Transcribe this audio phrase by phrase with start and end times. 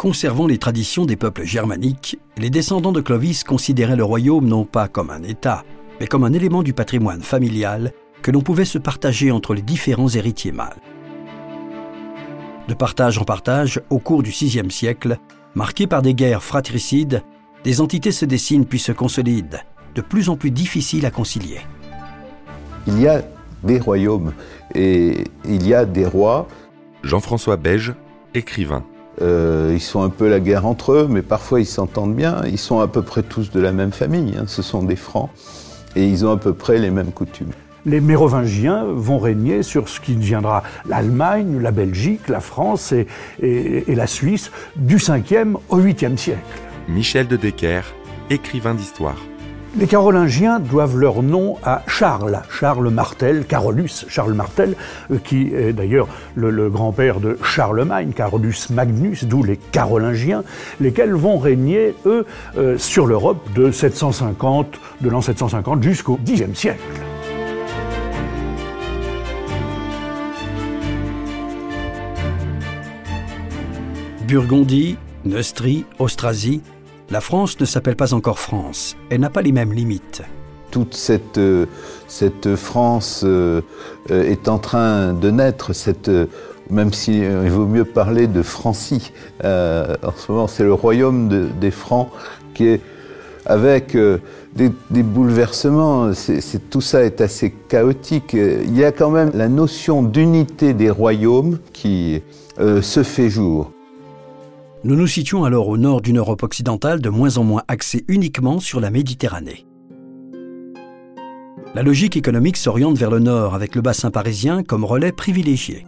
[0.00, 4.88] Conservant les traditions des peuples germaniques, les descendants de Clovis considéraient le royaume non pas
[4.88, 5.62] comme un État,
[6.00, 7.92] mais comme un élément du patrimoine familial
[8.22, 10.80] que l'on pouvait se partager entre les différents héritiers mâles.
[12.66, 15.18] De partage en partage, au cours du VIe siècle,
[15.54, 17.22] marqué par des guerres fratricides,
[17.62, 19.58] des entités se dessinent puis se consolident,
[19.94, 21.60] de plus en plus difficiles à concilier.
[22.86, 23.20] Il y a
[23.62, 24.32] des royaumes
[24.74, 26.48] et il y a des rois.
[27.02, 27.92] Jean-François Beige,
[28.32, 28.82] écrivain.
[29.22, 32.42] Euh, ils sont un peu la guerre entre eux, mais parfois ils s'entendent bien.
[32.46, 34.34] Ils sont à peu près tous de la même famille.
[34.38, 34.44] Hein.
[34.46, 35.30] Ce sont des francs
[35.96, 37.50] et ils ont à peu près les mêmes coutumes.
[37.86, 43.06] Les Mérovingiens vont régner sur ce qui deviendra l'Allemagne, la Belgique, la France et,
[43.40, 46.40] et, et la Suisse du 5e au 8e siècle.
[46.88, 47.82] Michel de Decker,
[48.28, 49.16] écrivain d'histoire.
[49.78, 54.74] Les Carolingiens doivent leur nom à Charles, Charles Martel, Carolus Charles Martel,
[55.12, 60.42] euh, qui est d'ailleurs le, grand-père de Charlemagne, Carolus Magnus, d'où les Carolingiens,
[60.80, 62.26] lesquels vont régner, eux,
[62.58, 66.80] euh, sur l'Europe de 750, de l'an 750 jusqu'au Xe siècle.
[74.26, 76.60] Burgondie, Neustrie, Austrasie,
[77.10, 78.96] la France ne s'appelle pas encore France.
[79.10, 80.22] Elle n'a pas les mêmes limites.
[80.70, 81.66] Toute cette, euh,
[82.54, 83.62] France euh,
[84.10, 85.72] euh, est en train de naître,
[86.70, 89.12] même s'il vaut mieux parler de Francie.
[89.42, 92.08] en ce moment, c'est le royaume des Francs
[92.54, 92.80] qui est
[93.44, 93.96] avec
[94.54, 96.12] des, bouleversements.
[96.70, 98.34] Tout ça est assez chaotique.
[98.34, 102.22] Il y a quand même la notion d'unité des royaumes qui
[102.56, 103.72] se fait jour.
[104.82, 108.60] Nous nous situons alors au nord d'une Europe occidentale de moins en moins axée uniquement
[108.60, 109.66] sur la Méditerranée.
[111.74, 115.84] La logique économique s'oriente vers le nord avec le bassin parisien comme relais privilégié.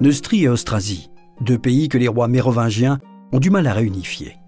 [0.00, 2.98] Neustrie et Austrasie, deux pays que les rois mérovingiens
[3.32, 4.39] ont du mal à réunifier.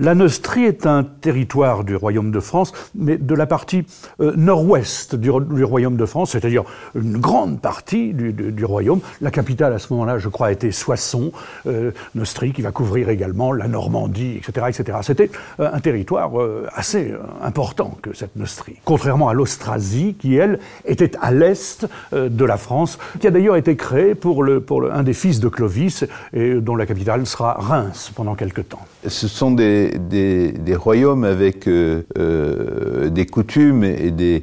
[0.00, 3.84] La Neustrie est un territoire du Royaume de France, mais de la partie
[4.20, 6.62] euh, nord-ouest du, Royaume de France, c'est-à-dire
[6.94, 9.00] une grande partie du, Royaume.
[9.20, 11.32] La capitale à ce moment-là, je crois, était Soissons,
[11.66, 14.66] euh, Neustrie, qui va couvrir également la Normandie, etc.
[14.68, 14.98] etc.
[15.02, 16.30] C'était euh, un territoire
[16.72, 18.76] assez important que cette Neustrie.
[18.84, 23.74] Contrairement à l'Austrasie, qui, elle, était à l'est de la France, qui a d'ailleurs été
[23.74, 28.60] créée pour un des fils de Clovis, et dont la capitale sera Reims pendant quelque
[28.60, 28.86] temps.
[29.04, 34.40] Ce sont des des, royaumes avec euh, euh, des coutumes et,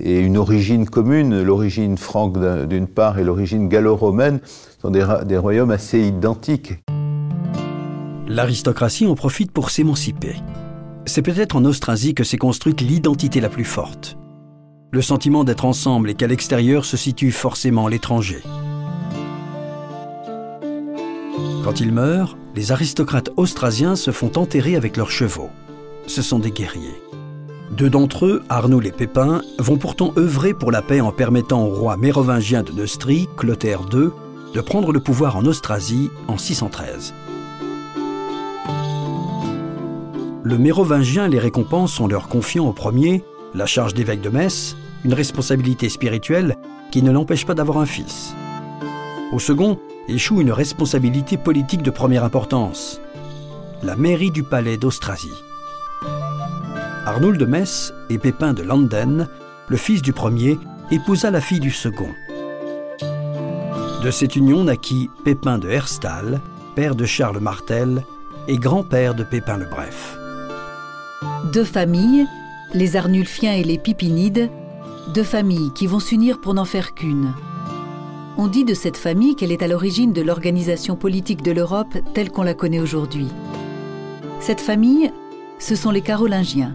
[0.00, 4.40] une origine commune, l'origine franque d'une part et l'origine gallo-romaine,
[4.80, 6.74] sont des, des royaumes assez identiques.
[8.28, 10.36] L'aristocratie en profite pour s'émanciper.
[11.06, 14.18] C'est peut-être en Austrasie que s'est construite l'identité la plus forte.
[14.92, 18.42] Le sentiment d'être ensemble et qu'à l'extérieur se situe forcément l'étranger.
[21.64, 25.50] Quand il meurt, les aristocrates austrasiens se font enterrer avec leurs chevaux.
[26.06, 27.02] Ce sont des guerriers.
[27.72, 31.74] Deux d'entre eux, Arnoul et Pépin, vont pourtant œuvrer pour la paix en permettant au
[31.74, 34.08] roi mérovingien de Neustrie, Clotaire II,
[34.54, 37.12] de prendre le pouvoir en Austrasie en 613.
[40.42, 43.24] Le mérovingien les récompense en leur confiant au premier
[43.54, 46.56] la charge d'évêque de Metz, une responsabilité spirituelle
[46.90, 48.34] qui ne l'empêche pas d'avoir un fils.
[49.32, 53.00] Au second, échoue une responsabilité politique de première importance,
[53.82, 55.42] la mairie du palais d'Austrasie.
[57.04, 59.28] Arnoul de Metz et Pépin de Landen,
[59.68, 60.58] le fils du premier,
[60.90, 62.10] épousa la fille du second.
[64.02, 66.40] De cette union naquit Pépin de Herstal,
[66.74, 68.04] père de Charles Martel
[68.48, 70.16] et grand-père de Pépin le Bref.
[71.52, 72.26] Deux familles,
[72.74, 74.50] les Arnulfiens et les Pipinides,
[75.14, 77.32] deux familles qui vont s'unir pour n'en faire qu'une.
[78.38, 82.30] On dit de cette famille qu'elle est à l'origine de l'organisation politique de l'Europe telle
[82.30, 83.28] qu'on la connaît aujourd'hui.
[84.40, 85.10] Cette famille,
[85.58, 86.74] ce sont les Carolingiens.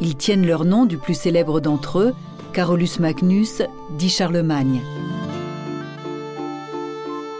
[0.00, 2.14] Ils tiennent leur nom du plus célèbre d'entre eux,
[2.52, 3.62] Carolus Magnus,
[3.96, 4.80] dit Charlemagne.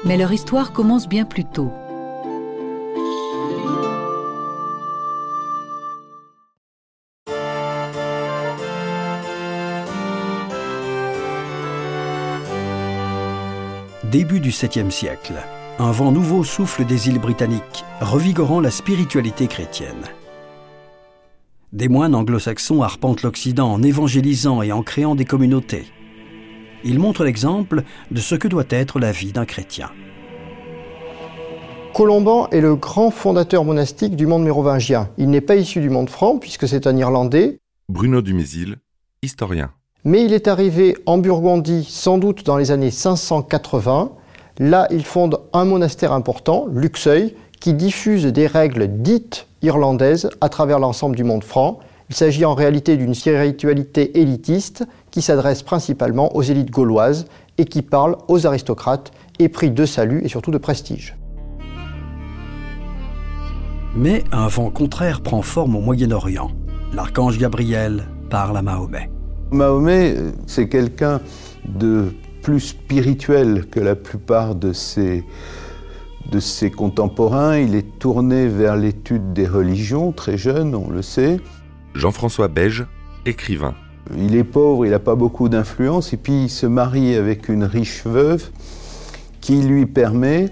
[0.05, 1.73] Mais leur histoire commence bien plus tôt.
[14.11, 15.35] Début du 7e siècle,
[15.79, 20.05] un vent nouveau souffle des îles britanniques, revigorant la spiritualité chrétienne.
[21.73, 25.87] Des moines anglo-saxons arpentent l'Occident en évangélisant et en créant des communautés.
[26.85, 29.91] Ils montrent l'exemple de ce que doit être la vie d'un chrétien.
[31.93, 35.11] Colomban est le grand fondateur monastique du monde mérovingien.
[35.19, 37.59] Il n'est pas issu du monde franc puisque c'est un Irlandais.
[37.89, 38.77] Bruno Dumézil,
[39.23, 39.73] historien.
[40.05, 44.13] Mais il est arrivé en Burgondie sans doute dans les années 580.
[44.61, 50.79] Là, il fonde un monastère important, Luxeuil, qui diffuse des règles dites irlandaises à travers
[50.79, 51.81] l'ensemble du monde franc.
[52.11, 57.27] Il s'agit en réalité d'une spiritualité élitiste qui s'adresse principalement aux élites gauloises
[57.59, 59.11] et qui parle aux aristocrates,
[59.41, 61.17] épris de salut et surtout de prestige.
[63.97, 66.53] Mais un vent contraire prend forme au Moyen-Orient.
[66.93, 69.11] L'archange Gabriel parle à Mahomet.
[69.51, 70.17] Mahomet,
[70.47, 71.21] c'est quelqu'un
[71.67, 72.13] de
[72.43, 75.25] plus spirituel que la plupart de ses,
[76.31, 77.59] de ses contemporains.
[77.59, 81.41] Il est tourné vers l'étude des religions, très jeune, on le sait.
[81.95, 82.87] Jean-François Beige,
[83.27, 83.75] écrivain.
[84.17, 87.65] Il est pauvre, il n'a pas beaucoup d'influence, et puis il se marie avec une
[87.65, 88.51] riche veuve
[89.41, 90.51] qui lui permet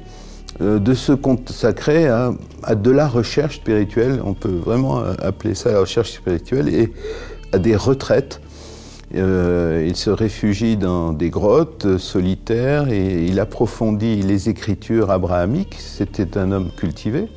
[0.60, 2.32] euh, de se consacrer à,
[2.74, 6.92] de la recherche spirituelle, on peut vraiment appeler ça la recherche spirituelle, et
[7.52, 8.40] à des retraites.
[9.14, 15.76] Euh, il se réfugie dans des grottes solitaires et il approfondit les écritures abrahamiques.
[15.78, 17.28] C'était un homme cultivé.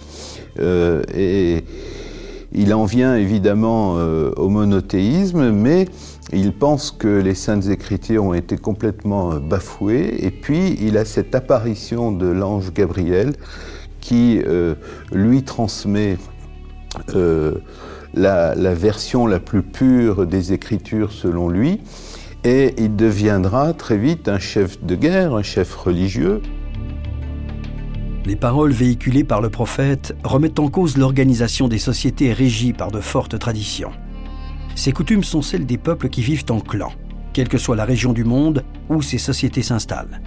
[0.59, 1.63] Euh, et
[2.51, 5.85] il en vient évidemment au monothéisme, mais
[6.31, 11.05] il pense que les saintes écritures ont été complètement euh, bafouées, et puis il a
[11.05, 13.33] cette apparition de l'ange Gabriel
[13.99, 14.75] qui euh,
[15.11, 16.17] lui transmet
[18.13, 21.81] la, version la plus pure des écritures selon lui,
[22.43, 26.41] et il deviendra très vite un chef de guerre, un chef religieux.
[28.25, 32.99] Les paroles véhiculées par le prophète remettent en cause l'organisation des sociétés régies par de
[32.99, 33.91] fortes traditions.
[34.75, 36.93] Ces coutumes sont celles des peuples qui vivent en clans,
[37.33, 40.21] quelle que soit la région du monde où ces sociétés s'installent.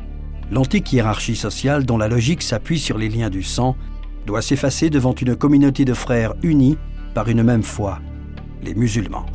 [0.51, 3.77] L'antique hiérarchie sociale, dont la logique s'appuie sur les liens du sang,
[4.27, 6.77] doit s'effacer devant une communauté de frères unis
[7.15, 8.01] par une même foi,
[8.63, 9.27] les musulmans.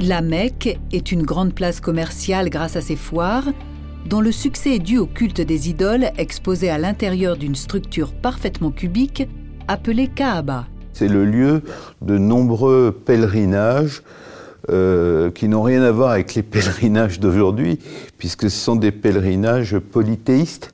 [0.00, 3.46] La Mecque est une grande place commerciale grâce à ses foires,
[4.08, 8.70] dont le succès est dû au culte des idoles exposées à l'intérieur d'une structure parfaitement
[8.70, 9.26] cubique
[9.68, 10.66] appelée Kaaba.
[10.92, 11.62] C'est le lieu
[12.02, 14.02] de nombreux pèlerinages
[14.70, 17.78] euh, qui n'ont rien à voir avec les pèlerinages d'aujourd'hui,
[18.18, 20.70] puisque ce sont des pèlerinages polythéistes.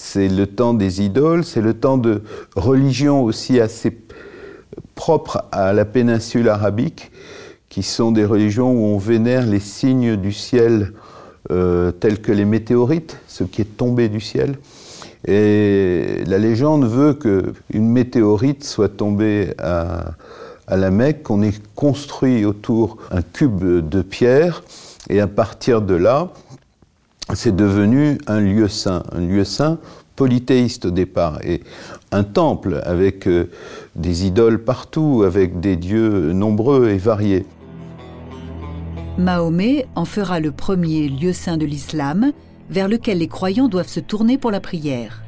[0.00, 2.22] C'est le temps des idoles, c'est le temps de
[2.54, 3.98] religions aussi assez
[4.94, 7.10] propres à la péninsule arabique,
[7.68, 10.92] qui sont des religions où on vénère les signes du ciel
[11.50, 14.58] euh, tels que les météorites, ce qui est tombé du ciel.
[15.26, 20.12] Et la légende veut qu'une météorite soit tombée à,
[20.68, 24.62] la Mecque, qu'on ait construit autour un cube de pierre,
[25.10, 26.30] et à partir de là,
[27.34, 29.78] c'est devenu un lieu saint, un lieu saint
[30.16, 31.62] polythéiste au départ, et
[32.10, 33.50] un temple avec euh,
[33.94, 37.46] des idoles partout, avec des dieux nombreux et variés.
[39.16, 42.32] Mahomet en fera le premier lieu saint de l'islam,
[42.70, 45.22] vers lequel les croyants doivent se tourner pour la prière.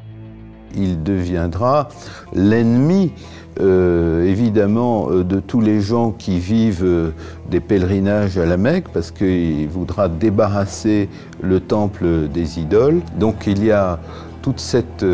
[0.75, 1.89] Il deviendra
[2.33, 3.11] l'ennemi
[3.59, 7.11] euh, évidemment euh, de tous les gens qui vivent euh,
[7.49, 11.09] des pèlerinages à la Mecque parce qu'il voudra débarrasser
[11.41, 13.01] le temple des idoles.
[13.19, 13.99] Donc il y a
[14.41, 15.05] toute cette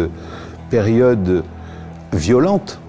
[0.69, 1.43] période
[2.13, 2.79] violente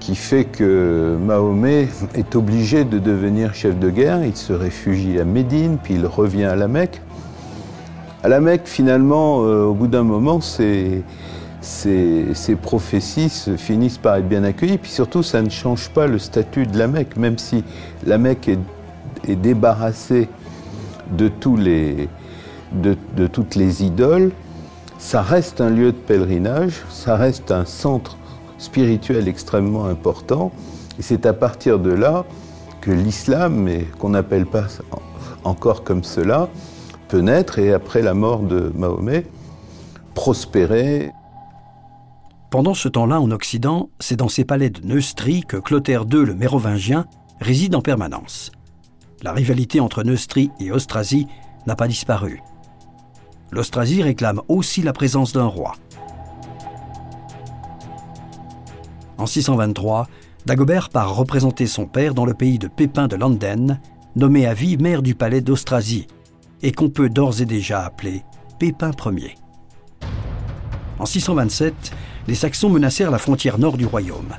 [0.00, 4.24] qui fait que Mahomet est obligé de devenir chef de guerre.
[4.24, 7.02] Il se réfugie à Médine, puis il revient à la Mecque.
[8.22, 10.40] À la Mecque, finalement, au bout d'un moment,
[11.62, 14.78] ces, prophéties finissent par être bien accueillies.
[14.78, 17.64] Puis surtout, ça ne change pas le statut de la Mecque, même si
[18.04, 20.28] la Mecque est, débarrassée
[21.16, 21.30] de,
[22.72, 24.32] de, toutes les idoles.
[24.98, 28.16] Ça reste un lieu de pèlerinage, ça reste un centre
[28.58, 30.52] spirituel extrêmement important.
[30.98, 32.24] Et c'est à partir de là
[32.80, 34.66] que l'islam, mais qu'on n'appelle pas
[35.44, 36.48] encore comme cela,
[37.20, 39.26] naître et après la mort de Mahomet,
[40.14, 41.10] prospérer.
[42.52, 46.34] Pendant ce temps-là, en Occident, c'est dans ces palais de Neustrie que Clotaire II le
[46.34, 47.06] Mérovingien
[47.40, 48.52] réside en permanence.
[49.22, 51.26] La rivalité entre Neustrie et Austrasie
[51.66, 52.42] n'a pas disparu.
[53.52, 55.72] L'Austrasie réclame aussi la présence d'un roi.
[59.16, 60.06] En 623,
[60.44, 63.80] Dagobert part représenter son père dans le pays de Pépin de Landen,
[64.14, 66.06] nommé à vie maire du palais d'Austrasie,
[66.60, 68.24] et qu'on peut d'ores et déjà appeler
[68.58, 69.36] Pépin Ier.
[70.98, 71.92] En 627,
[72.28, 74.34] les Saxons menacèrent la frontière nord du royaume.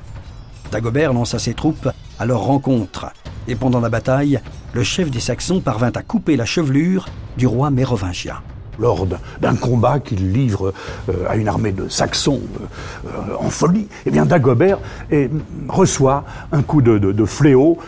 [0.70, 1.88] Dagobert lança ses troupes
[2.18, 3.06] à leur rencontre,
[3.48, 4.40] et pendant la bataille,
[4.72, 8.42] le chef des Saxons parvint à couper la chevelure du roi mérovingien
[8.78, 9.06] lors
[9.40, 10.72] d'un combat qu'il livre
[11.08, 14.78] euh, à une armée de Saxons euh, euh, en folie, eh bien Dagobert
[15.68, 17.78] reçoit un coup de, fléau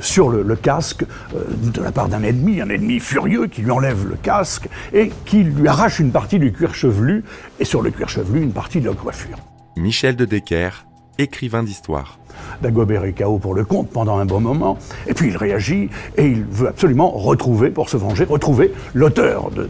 [0.00, 4.16] sur le, casque de la part d'un ennemi, un ennemi furieux qui lui enlève le
[4.16, 7.24] casque et qui lui arrache une partie du cuir chevelu
[7.60, 9.38] et sur le cuir chevelu une partie de la coiffure.
[9.76, 10.84] Michel de Decker,
[11.18, 12.18] écrivain d'histoire.
[12.62, 16.26] Dagobert est KO pour le compte pendant un bon moment, et puis il réagit et
[16.26, 19.68] il veut absolument retrouver, pour se venger, retrouver l'auteur de,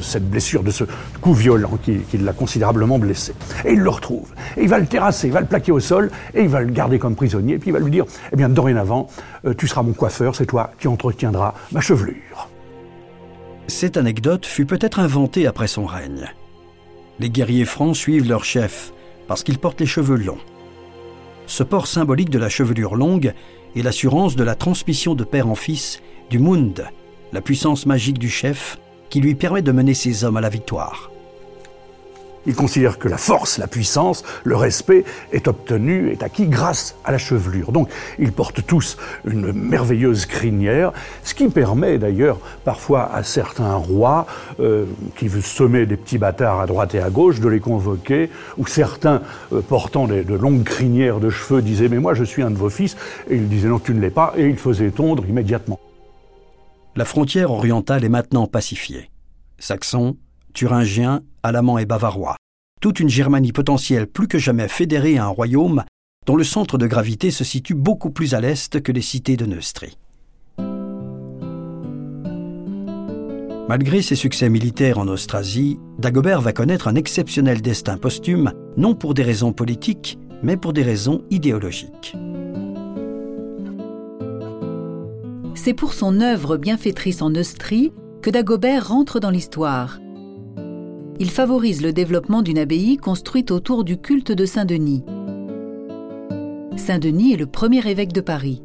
[0.00, 0.84] cette blessure, de ce
[1.20, 3.34] coup violent qui, l'a considérablement blessé.
[3.64, 4.32] Et il le retrouve.
[4.56, 6.70] Et il va le terrasser, il va le plaquer au sol, et il va le
[6.70, 9.08] garder comme prisonnier, et puis il va lui dire, eh bien, dorénavant,
[9.44, 12.48] euh, tu seras mon coiffeur, c'est toi qui entretiendras ma chevelure.
[13.66, 16.30] Cette anecdote fut peut-être inventée après son règne.
[17.18, 18.92] Les guerriers francs suivent leur chef
[19.26, 20.38] parce qu'ils portent les cheveux longs
[21.46, 23.34] ce port symbolique de la chevelure longue
[23.76, 26.86] est l'assurance de la transmission de père en fils du Mund,
[27.32, 28.78] la puissance magique du chef
[29.10, 31.10] qui lui permet de mener ses hommes à la victoire.
[32.46, 37.12] Il considère que la force, la puissance, le respect est obtenu, est acquis grâce à
[37.12, 37.72] la chevelure.
[37.72, 44.26] Donc, ils portent tous une merveilleuse crinière, ce qui permet d'ailleurs parfois à certains rois
[44.60, 44.84] euh,
[45.16, 48.66] qui veulent semer des petits bâtards à droite et à gauche de les convoquer, ou
[48.66, 49.22] certains
[49.52, 52.70] euh, portant de longues crinières de cheveux disaient Mais moi je suis un de vos
[52.70, 52.96] fils,
[53.28, 55.80] et ils disaient Non, tu ne l'es pas, et ils faisaient tondre immédiatement.
[56.96, 59.10] La frontière orientale est maintenant pacifiée.
[59.58, 60.16] Saxons,
[60.54, 62.36] Thuringiens, Alamans et Bavarois.
[62.80, 65.84] Toute une Germanie potentielle plus que jamais fédérée à un royaume
[66.26, 69.44] dont le centre de gravité se situe beaucoup plus à l'est que les cités de
[69.44, 69.98] Neustrie.
[73.68, 79.14] Malgré ses succès militaires en Austrasie, Dagobert va connaître un exceptionnel destin posthume, non pour
[79.14, 82.14] des raisons politiques, mais pour des raisons idéologiques.
[85.54, 89.98] C'est pour son œuvre bienfaitrice en Neustrie que Dagobert rentre dans l'histoire
[91.20, 95.04] il favorise le développement d'une abbaye construite autour du culte de Saint-Denis.
[96.76, 98.62] Saint-Denis est le premier évêque de Paris.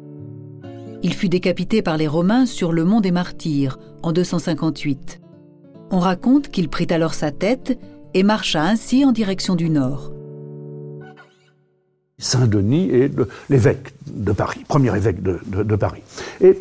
[1.02, 5.20] Il fut décapité par les Romains sur le mont des Martyrs en 258.
[5.90, 7.78] On raconte qu'il prit alors sa tête
[8.14, 10.12] et marcha ainsi en direction du nord.
[12.18, 13.12] Saint-Denis est
[13.48, 16.02] l'évêque de Paris, premier évêque de, de Paris.
[16.42, 16.58] Et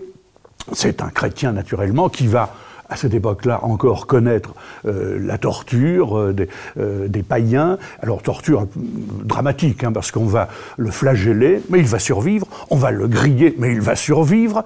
[0.72, 2.56] c'est un chrétien naturellement qui va
[2.90, 4.54] à cette époque-là encore connaître
[4.86, 6.36] euh, la torture euh,
[6.78, 7.78] euh, des, païens.
[8.02, 12.48] Alors torture dramatique, hein, parce qu'on va le flageller, mais il va survivre.
[12.70, 14.64] On va le griller, mais il va survivre.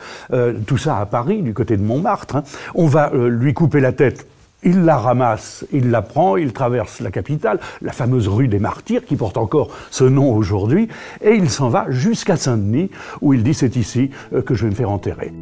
[0.66, 2.38] tout ça à Paris, du côté de Montmartre.
[2.38, 2.44] Hein.
[2.76, 4.28] On va lui couper la tête.
[4.64, 9.04] Il la ramasse, il la prend, il traverse la capitale, la fameuse rue des Martyrs,
[9.04, 10.88] qui porte encore ce nom aujourd'hui,
[11.22, 12.90] et il s'en va jusqu'à Saint-Denis,
[13.22, 14.12] où il dit c'est ici
[14.46, 15.34] que je vais me faire enterrer.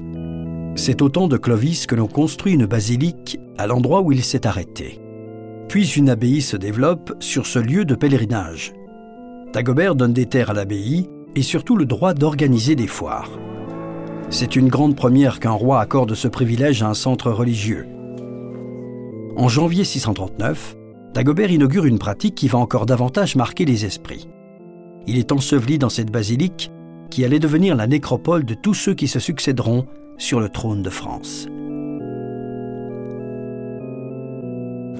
[0.75, 4.47] C'est au temps de Clovis que l'on construit une basilique à l'endroit où il s'est
[4.47, 4.99] arrêté.
[5.67, 8.73] Puis une abbaye se développe sur ce lieu de pèlerinage.
[9.53, 13.29] Dagobert donne des terres à l'abbaye et surtout le droit d'organiser des foires.
[14.29, 17.85] C'est une grande première qu'un roi accorde ce privilège à un centre religieux.
[19.35, 20.77] En janvier 639,
[21.13, 24.29] Dagobert inaugure une pratique qui va encore davantage marquer les esprits.
[25.05, 26.71] Il est enseveli dans cette basilique
[27.09, 29.85] qui allait devenir la nécropole de tous ceux qui se succéderont
[30.21, 31.47] sur le trône de France.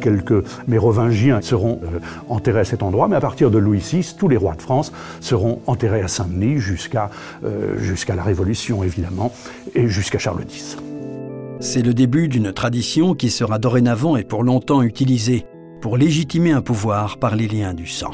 [0.01, 4.27] quelques mérovingiens seront euh, enterrés à cet endroit, mais à partir de Louis VI, tous
[4.27, 7.11] les rois de France seront enterrés à Saint-Denis jusqu'à
[7.43, 9.31] euh, jusqu'à la Révolution, évidemment,
[9.75, 10.77] et jusqu'à Charles X.
[11.59, 15.45] C'est le début d'une tradition qui sera dorénavant et pour longtemps utilisée
[15.81, 18.11] pour légitimer un pouvoir par les liens du sang.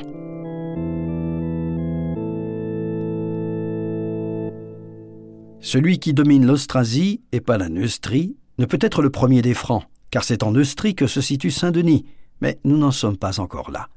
[5.60, 9.84] Celui qui domine l'Austrasie, et pas la Neustrie, ne peut être le premier des Francs,
[10.12, 12.06] car c'est en Neustrie que se situe Saint-Denis,
[12.42, 13.90] mais nous n'en sommes pas encore là.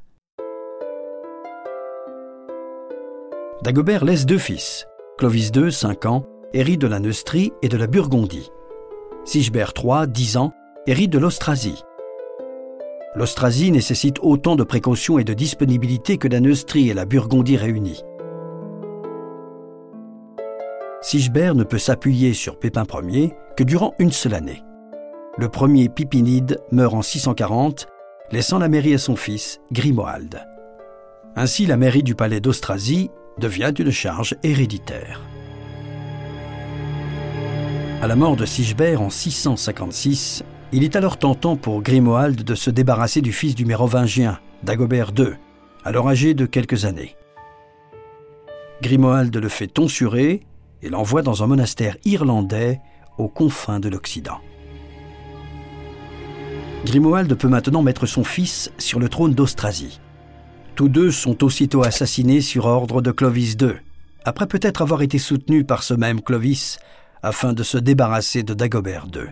[3.62, 4.86] Dagobert laisse deux fils.
[5.18, 6.24] Clovis II, 5 ans,
[6.54, 8.50] hérite de la Neustrie et de la Burgondie.
[9.26, 10.52] Sigebert III, 10 ans,
[10.86, 11.82] hérite de l'Austrasie.
[13.14, 18.02] L'Austrasie nécessite autant de précautions et de disponibilité que la Neustrie et la Burgondie réunies.
[21.02, 24.62] Sigebert ne peut s'appuyer sur Pépin Ier que durant une seule année.
[25.38, 27.86] Le premier Pipinide meurt en 640,
[28.30, 30.46] laissant la mairie à son fils, Grimoald.
[31.36, 35.22] Ainsi, la mairie du palais d'Austrasie devient une charge héréditaire.
[38.02, 42.70] À la mort de Sigebert en 656, il est alors tentant pour Grimoald de se
[42.70, 45.28] débarrasser du fils du mérovingien, Dagobert II,
[45.84, 47.16] alors âgé de quelques années.
[48.82, 50.42] Grimoald le fait tonsurer
[50.82, 52.80] et l'envoie dans un monastère irlandais
[53.18, 54.38] aux confins de l'Occident.
[56.84, 60.00] Grimoald peut maintenant mettre son fils sur le trône d'Austrasie.
[60.74, 63.74] Tous deux sont aussitôt assassinés sur ordre de Clovis II,
[64.24, 66.78] après peut-être avoir été soutenus par ce même Clovis
[67.22, 69.28] afin de se débarrasser de Dagobert II.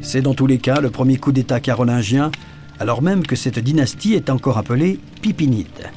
[0.00, 2.30] C'est dans tous les cas le premier coup d'État carolingien,
[2.78, 5.90] alors même que cette dynastie est encore appelée Pipinide.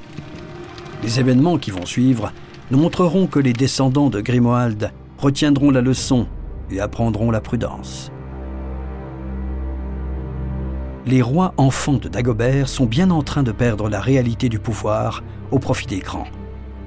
[1.03, 2.34] Les événements qui vont suivre
[2.72, 6.28] nous montreront que les descendants de Grimoald retiendront la leçon
[6.72, 8.12] et apprendront la prudence.
[11.06, 15.22] Les rois enfants de Dagobert sont bien en train de perdre la réalité du pouvoir
[15.51, 16.28] au profit des grands.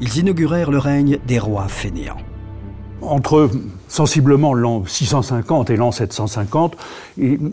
[0.00, 2.16] Ils inaugurèrent le règne des rois fainéants.
[3.02, 3.50] Entre
[3.88, 6.76] sensiblement l'an 650 et l'an 750,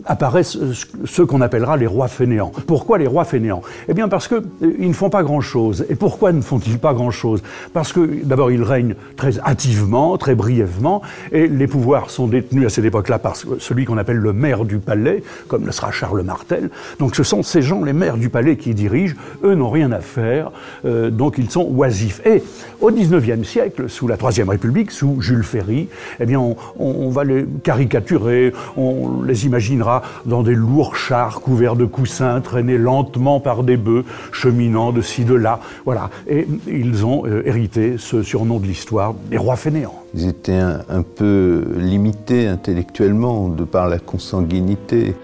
[0.06, 0.58] apparaissent
[1.04, 2.52] ce qu'on appellera les rois fainéants.
[2.66, 3.62] Pourquoi les rois fainéants?
[3.88, 5.86] Eh bien parce qu'ils euh, ne font pas grand-chose.
[5.88, 7.42] Et pourquoi ne font-ils pas grand-chose?
[7.72, 12.68] Parce que d'abord ils règnent très hâtivement, très brièvement, et les pouvoirs sont détenus à
[12.68, 16.70] cette époque-là par celui qu'on appelle le maire du palais, comme le sera Charles Martel.
[16.98, 19.14] Donc ce sont ces gens, les maires du palais, qui dirigent.
[19.44, 20.50] Eux n'ont rien à faire,
[20.84, 22.20] euh, donc ils sont oisifs.
[22.26, 22.42] Et
[22.80, 25.88] au XIXe siècle, sous la Troisième République, sous Jules Ferry,
[26.22, 26.40] eh bien
[26.78, 32.78] on, va les caricaturer, on les imaginera dans des lourds chars couverts de coussins, traînés
[32.78, 35.60] lentement par des bœufs, cheminant de ci, de là.
[35.84, 36.10] Voilà.
[36.28, 40.02] Et ils ont euh, hérité ce surnom de l'histoire, des rois fainéants.
[40.14, 45.14] Ils étaient un, peu limités intellectuellement de par la consanguinité.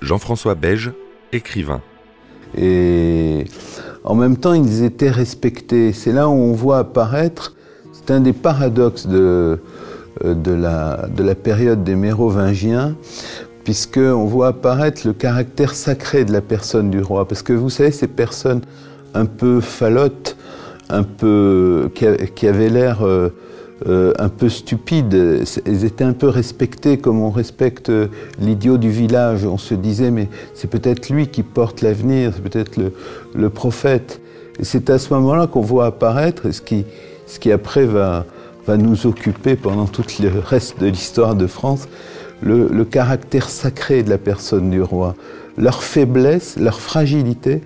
[0.00, 0.92] Jean-François Beige,
[1.32, 1.80] écrivain.
[2.56, 3.44] Et
[4.04, 5.92] en même temps, ils étaient respectés.
[5.92, 7.56] C'est là où on voit apparaître,
[7.92, 9.56] c'est un des paradoxes de, euh,
[10.24, 12.94] de la, de la période des Mérovingiens,
[13.64, 17.28] puisqu'on voit apparaître le caractère sacré de la personne du roi.
[17.28, 18.62] Parce que vous savez, ces personnes
[19.14, 20.36] un peu falottes,
[20.88, 23.28] un peu, qui, avaient l'air euh,
[23.86, 27.92] euh, un peu stupides, elles étaient un peu respectées comme on respecte
[28.40, 29.44] l'idiot du village.
[29.44, 32.92] On se disait, mais c'est peut-être lui qui porte l'avenir, c'est peut-être le,
[33.34, 34.20] le, prophète.
[34.62, 36.86] C'est à ce moment-là qu'on voit apparaître ce qui,
[37.26, 38.24] ce qui après va,
[38.68, 41.88] va nous occuper pendant tout le reste de l'histoire de France,
[42.42, 45.14] le, caractère sacré de la personne du roi,
[45.56, 47.62] leur faiblesse, leur fragilité.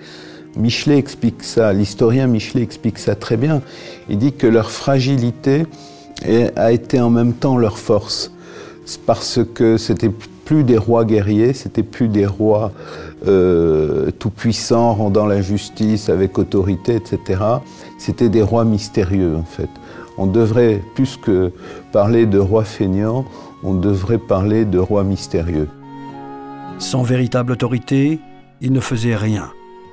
[0.57, 3.63] Michelet explique ça, l'historien Michelet explique ça très bien.
[4.09, 5.67] Il dit que leur fragilité
[6.55, 8.31] a été en même temps leur force,
[9.05, 10.13] parce que c'était
[10.45, 12.71] plus des rois guerriers, c'était plus des rois
[13.27, 17.43] euh, tout-puissants rendant la justice avec autorité, etc.
[17.99, 19.69] C'était des rois mystérieux en fait
[20.19, 21.53] on devrait, plus que
[21.93, 23.25] parler de roi feignant,
[23.63, 25.69] on devrait parler de roi mystérieux.
[26.79, 28.19] Sans véritable autorité,
[28.61, 29.51] il ne faisait rien,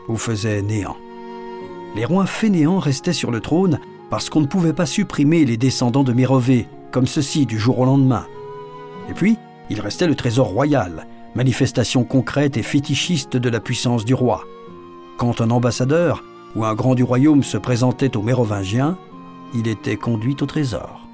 [0.08, 0.98] ou faisait néant.
[1.96, 3.80] Les rois fainéants restaient sur le trône
[4.10, 7.86] parce qu'on ne pouvait pas supprimer les descendants de Mérové, comme ceci du jour au
[7.86, 8.26] lendemain.
[9.10, 9.38] Et puis,
[9.70, 11.06] il restait le trésor royal,
[11.36, 14.46] manifestation concrète et fétichiste de la puissance du roi.
[15.18, 16.24] Quand un ambassadeur
[16.56, 18.98] ou un grand du royaume se présentait aux Mérovingiens,
[19.54, 21.08] il était conduit au trésor.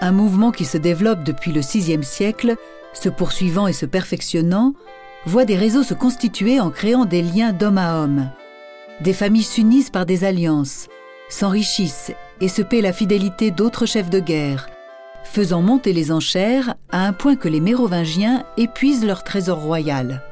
[0.00, 2.56] Un mouvement qui se développe depuis le VIe siècle,
[2.92, 4.74] se poursuivant et se perfectionnant,
[5.26, 8.30] voit des réseaux se constituer en créant des liens d'homme à homme.
[9.00, 10.88] Des familles s'unissent par des alliances,
[11.28, 14.68] s'enrichissent et se paient la fidélité d'autres chefs de guerre,
[15.24, 20.22] faisant monter les enchères à un point que les Mérovingiens épuisent leur trésor royal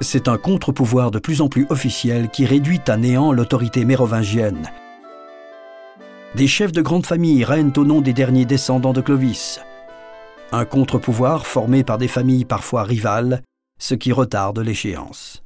[0.00, 4.70] c'est un contre-pouvoir de plus en plus officiel qui réduit à néant l'autorité mérovingienne.
[6.34, 9.60] Des chefs de grandes familles règnent au nom des derniers descendants de Clovis.
[10.52, 13.42] Un contre-pouvoir formé par des familles parfois rivales,
[13.78, 15.42] ce qui retarde l'échéance.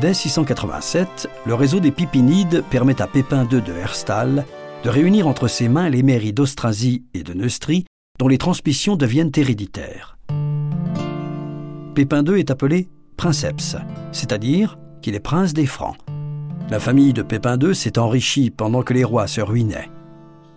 [0.00, 4.44] Dès 687, le réseau des Pipinides permet à Pépin II de Herstal
[4.84, 7.84] de réunir entre ses mains les mairies d'Austrasie et de Neustrie,
[8.18, 10.18] dont les transmissions deviennent héréditaires.
[11.94, 13.76] Pépin II est appelé princeps,
[14.12, 15.96] c'est-à-dire qu'il est prince des Francs.
[16.70, 19.90] La famille de Pépin II s'est enrichie pendant que les rois se ruinaient.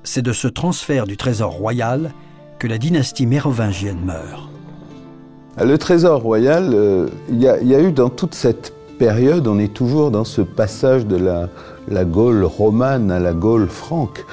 [0.03, 2.11] C'est de ce transfert du trésor royal
[2.59, 4.49] que la dynastie mérovingienne meurt.
[5.59, 8.73] Le trésor royal, euh, il y, a eu dans toute cette
[9.47, 14.25] on est toujours dans ce passage de la, Gaule romane à la Gaule franque.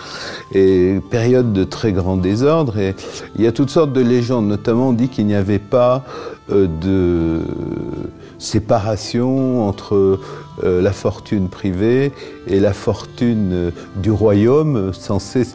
[0.53, 2.79] Et période de très grand désordre.
[2.79, 2.95] Et
[3.37, 4.47] il y a toutes sortes de légendes.
[4.47, 6.05] Notamment, on dit qu'il n'y avait pas
[6.51, 7.41] euh, de,
[8.39, 10.21] séparation entre
[10.63, 12.13] la fortune privée
[12.47, 15.47] et la fortune du royaume censée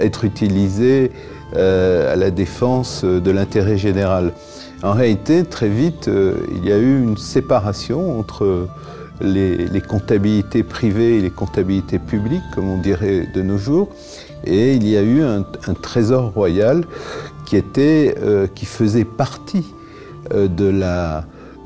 [0.00, 1.10] être utilisée
[1.54, 4.32] à la défense de l'intérêt général.
[4.84, 6.10] En réalité, très vite,
[6.54, 8.68] il y a eu une séparation entre
[9.20, 13.88] les, comptabilités privées et les comptabilités publiques, comme on dirait de nos jours.
[14.44, 15.42] Et il y a eu un,
[15.80, 16.84] trésor royal
[17.46, 19.64] qui, était, euh, qui faisait partie
[20.32, 20.72] euh, de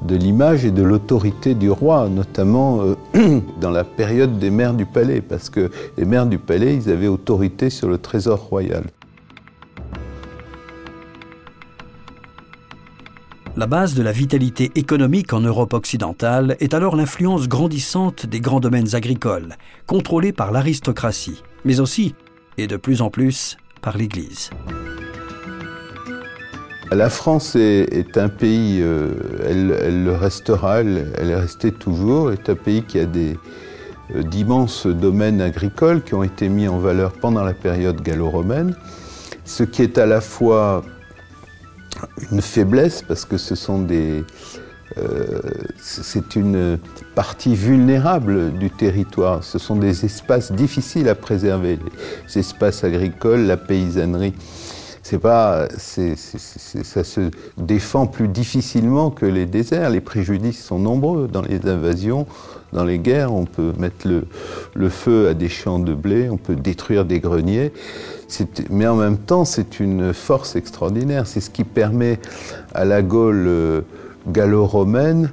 [0.06, 2.82] de l'image et de l'autorité du roi, notamment
[3.16, 6.88] euh, dans la période des maires du palais, parce que les maires du palais, ils
[6.88, 8.84] avaient autorité sur le trésor royal.
[13.58, 18.60] La base de la vitalité économique en Europe occidentale est alors l'influence grandissante des grands
[18.60, 22.14] domaines agricoles, contrôlés par l'aristocratie, mais aussi,
[22.56, 24.50] et de plus en plus, par l'Église.
[26.92, 32.54] La France est, un pays, euh, elle, le restera, elle, est restée toujours, est un
[32.54, 33.36] pays qui a des
[34.14, 38.76] euh, d'immenses domaines agricoles qui ont été mis en valeur pendant la période gallo-romaine,
[39.44, 40.84] ce qui est à la fois
[42.30, 44.24] une faiblesse parce que ce sont des.
[44.96, 45.40] Euh,
[45.78, 46.78] c'est une
[47.14, 49.44] partie vulnérable du territoire.
[49.44, 51.78] Ce sont des espaces difficiles à préserver,
[52.26, 54.34] les espaces agricoles, la paysannerie.
[55.10, 59.88] C'est pas, ça se défend plus difficilement que les déserts.
[59.88, 62.26] Les préjudices sont nombreux dans les invasions,
[62.74, 63.32] dans les guerres.
[63.32, 64.26] On peut mettre le,
[64.74, 67.72] le feu à des champs de blé, on peut détruire des greniers
[68.68, 71.26] mais en même temps, c'est une force extraordinaire.
[71.26, 72.18] C'est ce qui permet
[72.74, 73.80] à la Gaule euh,
[74.28, 75.30] gallo-romaine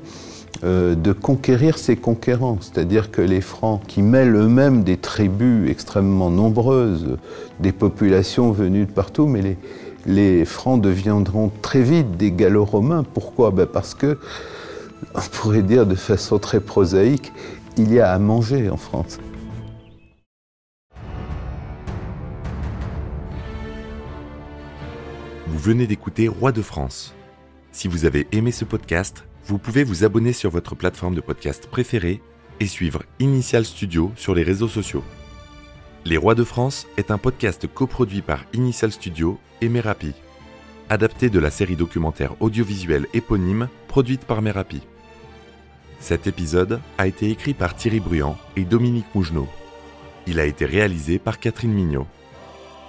[0.64, 2.58] euh, de conquérir ses conquérants.
[2.62, 7.18] C'est-à-dire que les Francs, qui mêlent eux-mêmes des tribus extrêmement nombreuses,
[7.60, 9.58] des populations venues de partout, mais
[10.06, 13.04] les, Francs deviendront très vite des gallo-romains.
[13.04, 13.52] Pourquoi?
[13.52, 14.18] Ben Parce que,
[15.14, 17.34] on pourrait dire de façon très prosaïque,
[17.78, 19.20] il y a à manger en France.
[25.48, 27.14] Vous venez d'écouter Roi de France.
[27.74, 31.68] Si vous avez aimé ce podcast, vous pouvez vous abonner sur votre plateforme de podcast
[31.68, 32.20] préférée
[32.60, 35.04] et suivre Initial Studio sur les réseaux sociaux.
[36.04, 40.14] Les Rois de France est un podcast coproduit par Initial Studio et Merapi,
[40.90, 44.82] adapté de la série documentaire audiovisuelle éponyme produite par Merapi.
[46.00, 49.48] Cet épisode a été écrit par Thierry Bruand et Dominique Mougenot.
[50.26, 52.08] Il a été réalisé par Catherine Mignot.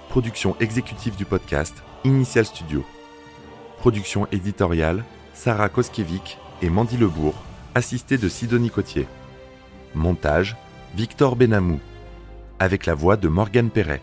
[0.09, 2.83] Production exécutive du podcast Initial Studio.
[3.77, 5.03] Production éditoriale,
[5.35, 7.35] Sarah Koskiewicz et Mandy Lebourg,
[7.75, 9.07] assistée de Sidonie Cotier.
[9.93, 10.55] Montage,
[10.95, 11.79] Victor Benamou.
[12.59, 14.01] Avec la voix de Morgane Perret.